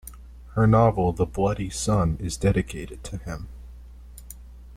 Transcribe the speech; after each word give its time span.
Her 0.55 0.65
novel 0.65 1.13
"The 1.13 1.27
Bloody 1.27 1.69
Sun" 1.69 2.17
is 2.19 2.35
dedicated 2.35 3.03
to 3.03 3.17
him. 3.17 3.49